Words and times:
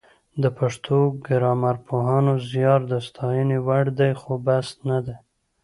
د 0.41 0.43
پښتو 0.59 0.97
ګرامرپوهانو 1.27 2.33
زیار 2.51 2.81
د 2.91 2.93
ستاینې 3.07 3.57
وړ 3.65 3.85
دی 3.99 4.11
خو 4.21 4.33
بس 4.45 4.67
نه 4.89 4.97
دی 5.05 5.15